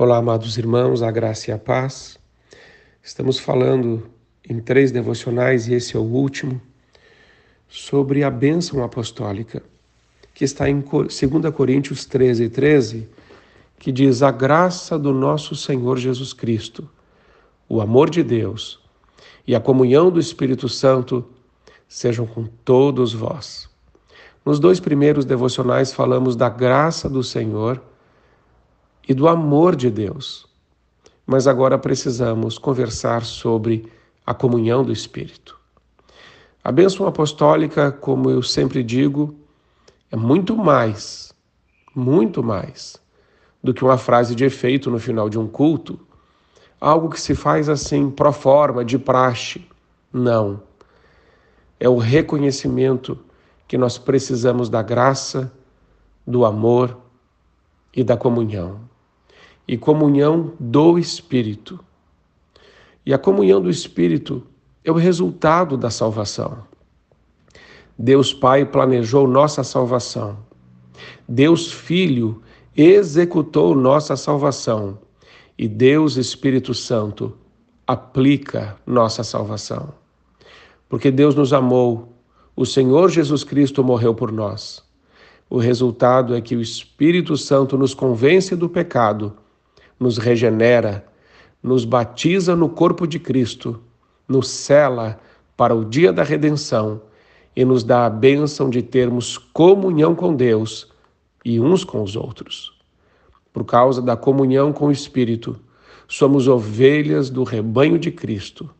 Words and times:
Olá, 0.00 0.18
amados 0.18 0.56
irmãos, 0.56 1.02
a 1.02 1.10
graça 1.10 1.50
e 1.50 1.52
a 1.52 1.58
paz. 1.58 2.20
Estamos 3.02 3.40
falando 3.40 4.08
em 4.48 4.60
três 4.60 4.92
devocionais, 4.92 5.66
e 5.66 5.74
esse 5.74 5.96
é 5.96 5.98
o 5.98 6.04
último, 6.04 6.62
sobre 7.68 8.22
a 8.22 8.30
bênção 8.30 8.84
apostólica, 8.84 9.60
que 10.32 10.44
está 10.44 10.70
em 10.70 10.78
2 10.78 11.18
Coríntios 11.52 12.06
13, 12.06 12.48
13, 12.48 13.08
que 13.76 13.90
diz: 13.90 14.22
A 14.22 14.30
graça 14.30 14.96
do 14.96 15.12
nosso 15.12 15.56
Senhor 15.56 15.98
Jesus 15.98 16.32
Cristo, 16.32 16.88
o 17.68 17.80
amor 17.80 18.08
de 18.08 18.22
Deus 18.22 18.78
e 19.44 19.52
a 19.52 19.60
comunhão 19.60 20.12
do 20.12 20.20
Espírito 20.20 20.68
Santo 20.68 21.28
sejam 21.88 22.24
com 22.24 22.44
todos 22.64 23.12
vós. 23.12 23.68
Nos 24.46 24.60
dois 24.60 24.78
primeiros 24.78 25.24
devocionais 25.24 25.92
falamos 25.92 26.36
da 26.36 26.48
graça 26.48 27.10
do 27.10 27.24
Senhor 27.24 27.82
e 29.08 29.14
do 29.14 29.26
amor 29.26 29.74
de 29.74 29.90
Deus. 29.90 30.46
Mas 31.26 31.46
agora 31.46 31.78
precisamos 31.78 32.58
conversar 32.58 33.24
sobre 33.24 33.90
a 34.24 34.34
comunhão 34.34 34.84
do 34.84 34.92
Espírito. 34.92 35.58
A 36.62 36.70
bênção 36.70 37.06
apostólica, 37.06 37.90
como 37.90 38.30
eu 38.30 38.42
sempre 38.42 38.82
digo, 38.82 39.34
é 40.10 40.16
muito 40.16 40.54
mais, 40.54 41.32
muito 41.94 42.42
mais 42.42 43.00
do 43.64 43.72
que 43.72 43.82
uma 43.82 43.96
frase 43.96 44.34
de 44.34 44.44
efeito 44.44 44.90
no 44.90 44.98
final 44.98 45.30
de 45.30 45.38
um 45.38 45.48
culto, 45.48 45.98
algo 46.78 47.08
que 47.08 47.20
se 47.20 47.34
faz 47.34 47.68
assim 47.68 48.10
pro 48.10 48.32
forma, 48.32 48.84
de 48.84 48.98
praxe. 48.98 49.66
Não. 50.12 50.62
É 51.80 51.88
o 51.88 51.96
reconhecimento 51.96 53.18
que 53.66 53.78
nós 53.78 53.96
precisamos 53.96 54.68
da 54.68 54.82
graça, 54.82 55.50
do 56.26 56.44
amor 56.44 56.96
e 57.94 58.04
da 58.04 58.16
comunhão 58.16 58.87
e 59.68 59.76
comunhão 59.76 60.54
do 60.58 60.98
Espírito. 60.98 61.78
E 63.04 63.12
a 63.12 63.18
comunhão 63.18 63.60
do 63.60 63.68
Espírito 63.68 64.42
é 64.82 64.90
o 64.90 64.94
resultado 64.94 65.76
da 65.76 65.90
salvação. 65.90 66.66
Deus 67.98 68.32
Pai 68.32 68.64
planejou 68.64 69.28
nossa 69.28 69.62
salvação. 69.62 70.38
Deus 71.28 71.70
Filho 71.70 72.42
executou 72.74 73.74
nossa 73.74 74.16
salvação. 74.16 74.98
E 75.58 75.68
Deus 75.68 76.16
Espírito 76.16 76.72
Santo 76.72 77.36
aplica 77.86 78.76
nossa 78.86 79.22
salvação. 79.22 79.92
Porque 80.88 81.10
Deus 81.10 81.34
nos 81.34 81.52
amou, 81.52 82.14
o 82.56 82.64
Senhor 82.64 83.10
Jesus 83.10 83.44
Cristo 83.44 83.84
morreu 83.84 84.14
por 84.14 84.32
nós. 84.32 84.82
O 85.50 85.58
resultado 85.58 86.34
é 86.34 86.40
que 86.40 86.56
o 86.56 86.60
Espírito 86.60 87.36
Santo 87.36 87.76
nos 87.76 87.92
convence 87.92 88.54
do 88.56 88.68
pecado 88.68 89.36
nos 89.98 90.18
regenera, 90.18 91.04
nos 91.62 91.84
batiza 91.84 92.54
no 92.54 92.68
corpo 92.68 93.06
de 93.06 93.18
Cristo, 93.18 93.80
nos 94.28 94.48
cela 94.48 95.18
para 95.56 95.74
o 95.74 95.84
dia 95.84 96.12
da 96.12 96.22
redenção 96.22 97.00
e 97.56 97.64
nos 97.64 97.82
dá 97.82 98.06
a 98.06 98.10
bênção 98.10 98.70
de 98.70 98.82
termos 98.82 99.36
comunhão 99.36 100.14
com 100.14 100.34
Deus 100.34 100.88
e 101.44 101.58
uns 101.58 101.82
com 101.82 102.02
os 102.02 102.14
outros. 102.14 102.72
Por 103.52 103.64
causa 103.64 104.00
da 104.00 104.16
comunhão 104.16 104.72
com 104.72 104.86
o 104.86 104.92
Espírito, 104.92 105.58
somos 106.06 106.46
ovelhas 106.46 107.28
do 107.28 107.42
rebanho 107.42 107.98
de 107.98 108.10
Cristo, 108.10 108.70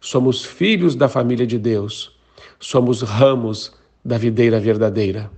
somos 0.00 0.44
filhos 0.44 0.96
da 0.96 1.08
família 1.08 1.46
de 1.46 1.58
Deus, 1.58 2.18
somos 2.58 3.02
ramos 3.02 3.72
da 4.04 4.18
videira 4.18 4.58
verdadeira. 4.58 5.30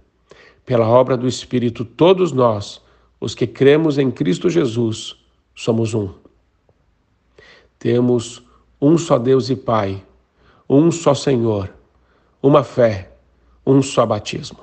Pela 0.65 0.89
obra 0.89 1.17
do 1.17 1.29
Espírito, 1.29 1.85
todos 1.85 2.33
nós, 2.33 2.81
os 3.21 3.35
que 3.35 3.47
cremos 3.47 3.99
em 3.99 4.11
Cristo 4.11 4.49
Jesus, 4.49 5.17
somos 5.57 5.95
um. 5.95 6.11
Temos 7.79 8.43
um 8.81 8.99
só 8.99 9.19
Deus 9.19 9.49
e 9.49 9.57
Pai, 9.57 10.05
um 10.69 10.93
só 10.93 11.15
Senhor, 11.15 11.73
uma 12.43 12.63
fé, 12.63 13.11
um 13.67 13.83
só 13.83 14.05
batismo. 14.05 14.61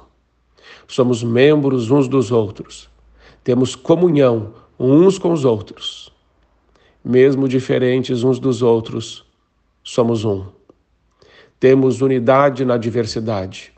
Somos 0.88 1.24
membros 1.24 1.90
uns 1.90 2.08
dos 2.08 2.32
outros, 2.32 2.90
temos 3.44 3.76
comunhão 3.76 4.54
uns 4.80 5.18
com 5.18 5.34
os 5.34 5.44
outros. 5.44 6.14
Mesmo 7.04 7.50
diferentes 7.50 8.24
uns 8.24 8.40
dos 8.40 8.62
outros, 8.62 9.26
somos 9.84 10.24
um. 10.24 10.46
Temos 11.60 12.02
unidade 12.02 12.64
na 12.64 12.78
diversidade. 12.78 13.74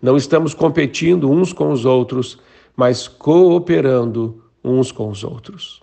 Não 0.00 0.16
estamos 0.16 0.54
competindo 0.54 1.30
uns 1.30 1.52
com 1.52 1.70
os 1.72 1.84
outros, 1.84 2.38
mas 2.76 3.08
cooperando 3.08 4.42
uns 4.62 4.92
com 4.92 5.10
os 5.10 5.24
outros. 5.24 5.82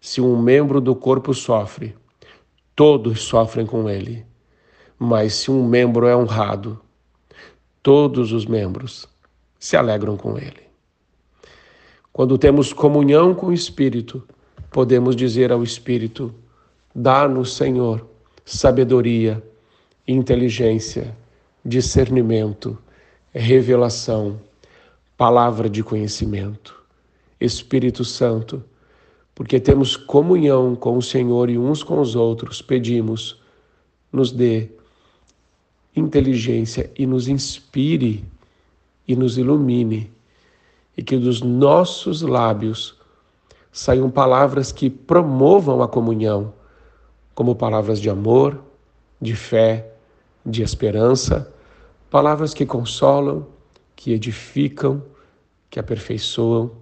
Se 0.00 0.20
um 0.20 0.40
membro 0.40 0.80
do 0.80 0.94
corpo 0.94 1.34
sofre, 1.34 1.94
todos 2.74 3.22
sofrem 3.22 3.66
com 3.66 3.88
ele. 3.88 4.24
Mas 4.98 5.34
se 5.34 5.50
um 5.50 5.66
membro 5.66 6.06
é 6.06 6.16
honrado, 6.16 6.80
todos 7.82 8.32
os 8.32 8.46
membros 8.46 9.08
se 9.58 9.76
alegram 9.76 10.16
com 10.16 10.36
ele. 10.36 10.68
Quando 12.12 12.36
temos 12.36 12.72
comunhão 12.72 13.34
com 13.34 13.46
o 13.46 13.52
Espírito, 13.52 14.26
podemos 14.70 15.14
dizer 15.14 15.52
ao 15.52 15.62
Espírito: 15.62 16.34
dá-nos, 16.94 17.54
Senhor, 17.54 18.06
sabedoria, 18.44 19.42
inteligência, 20.06 21.16
discernimento, 21.64 22.78
revelação, 23.32 24.40
palavra 25.16 25.68
de 25.68 25.82
conhecimento. 25.82 26.76
Espírito 27.40 28.04
Santo, 28.04 28.64
porque 29.38 29.60
temos 29.60 29.96
comunhão 29.96 30.74
com 30.74 30.98
o 30.98 31.00
Senhor 31.00 31.48
e 31.48 31.56
uns 31.56 31.84
com 31.84 32.00
os 32.00 32.16
outros, 32.16 32.60
pedimos, 32.60 33.40
nos 34.12 34.32
dê 34.32 34.68
inteligência 35.94 36.90
e 36.98 37.06
nos 37.06 37.28
inspire 37.28 38.24
e 39.06 39.14
nos 39.14 39.38
ilumine, 39.38 40.10
e 40.96 41.04
que 41.04 41.16
dos 41.16 41.40
nossos 41.40 42.20
lábios 42.20 42.96
saiam 43.70 44.10
palavras 44.10 44.72
que 44.72 44.90
promovam 44.90 45.84
a 45.84 45.86
comunhão, 45.86 46.52
como 47.32 47.54
palavras 47.54 48.00
de 48.00 48.10
amor, 48.10 48.60
de 49.20 49.36
fé, 49.36 49.92
de 50.44 50.64
esperança, 50.64 51.54
palavras 52.10 52.52
que 52.52 52.66
consolam, 52.66 53.46
que 53.94 54.12
edificam, 54.12 55.00
que 55.70 55.78
aperfeiçoam 55.78 56.72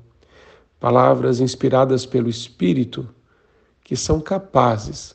palavras 0.78 1.40
inspiradas 1.40 2.04
pelo 2.04 2.28
Espírito 2.28 3.08
que 3.82 3.96
são 3.96 4.20
capazes 4.20 5.14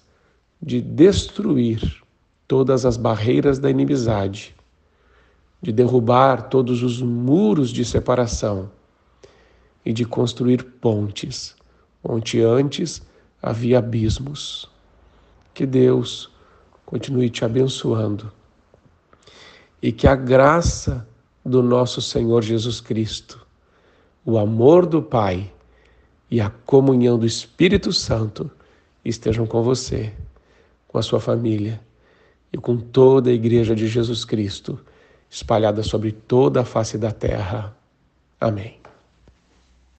de 0.61 0.81
destruir 0.81 2.01
todas 2.47 2.85
as 2.85 2.97
barreiras 2.97 3.59
da 3.59 3.69
inimizade, 3.69 4.55
de 5.61 5.71
derrubar 5.71 6.49
todos 6.49 6.83
os 6.83 7.01
muros 7.01 7.69
de 7.69 7.83
separação 7.83 8.71
e 9.85 9.91
de 9.91 10.05
construir 10.05 10.63
pontes 10.63 11.55
onde 12.03 12.41
antes 12.41 13.01
havia 13.41 13.79
abismos. 13.79 14.69
Que 15.53 15.65
Deus 15.65 16.31
continue 16.85 17.29
te 17.29 17.43
abençoando 17.43 18.31
e 19.81 19.91
que 19.91 20.07
a 20.07 20.15
graça 20.15 21.07
do 21.43 21.63
nosso 21.63 22.01
Senhor 22.01 22.41
Jesus 22.41 22.79
Cristo 22.79 23.45
o 24.25 24.37
amor 24.37 24.85
do 24.85 25.01
Pai 25.01 25.51
e 26.29 26.39
a 26.39 26.49
comunhão 26.49 27.17
do 27.17 27.25
Espírito 27.25 27.91
Santo 27.91 28.49
estejam 29.03 29.45
com 29.45 29.61
você, 29.63 30.13
com 30.87 30.97
a 30.97 31.01
sua 31.01 31.19
família 31.19 31.81
e 32.53 32.57
com 32.57 32.77
toda 32.77 33.29
a 33.29 33.33
Igreja 33.33 33.75
de 33.75 33.87
Jesus 33.87 34.23
Cristo 34.23 34.79
espalhada 35.29 35.81
sobre 35.81 36.11
toda 36.11 36.61
a 36.61 36.65
face 36.65 36.97
da 36.97 37.11
terra. 37.11 37.75
Amém. 38.39 38.80